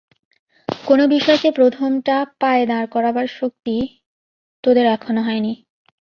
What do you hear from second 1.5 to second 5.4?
প্রথমটা পায়ে দাঁড় করাবার শক্তি তোদের এখনও